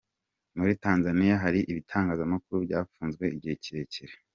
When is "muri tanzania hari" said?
0.57-1.59